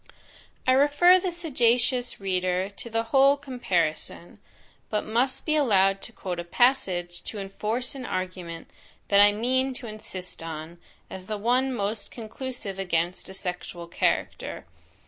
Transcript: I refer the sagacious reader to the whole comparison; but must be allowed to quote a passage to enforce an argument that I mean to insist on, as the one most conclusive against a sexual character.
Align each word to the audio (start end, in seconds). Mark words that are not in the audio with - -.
I 0.65 0.71
refer 0.71 1.19
the 1.19 1.31
sagacious 1.31 2.19
reader 2.19 2.69
to 2.69 2.89
the 2.89 3.03
whole 3.13 3.37
comparison; 3.37 4.39
but 4.89 5.05
must 5.05 5.45
be 5.45 5.55
allowed 5.55 6.01
to 6.01 6.11
quote 6.11 6.39
a 6.39 6.43
passage 6.43 7.21
to 7.25 7.37
enforce 7.37 7.93
an 7.93 8.03
argument 8.07 8.71
that 9.09 9.21
I 9.21 9.31
mean 9.31 9.75
to 9.75 9.85
insist 9.85 10.41
on, 10.41 10.79
as 11.07 11.27
the 11.27 11.37
one 11.37 11.71
most 11.71 12.09
conclusive 12.09 12.79
against 12.79 13.29
a 13.29 13.35
sexual 13.35 13.85
character. 13.85 14.65